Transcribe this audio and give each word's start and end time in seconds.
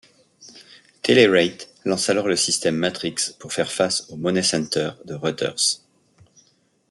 Telerate 1.03 1.67
lance 1.85 2.09
alors 2.09 2.27
le 2.27 2.35
système 2.35 2.75
Matrix 2.75 3.35
pour 3.37 3.53
faire 3.53 3.71
face 3.71 4.09
au 4.09 4.15
MoneyCenter 4.15 4.93
de 5.05 5.13
Reuters. 5.13 5.81